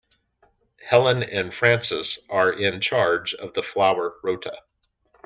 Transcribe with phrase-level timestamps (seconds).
[0.83, 4.63] Helen and Frances are in charge of the flower rota